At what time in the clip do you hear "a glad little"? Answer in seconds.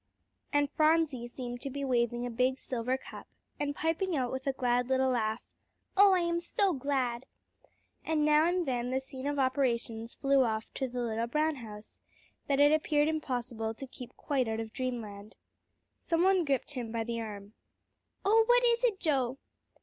4.47-5.11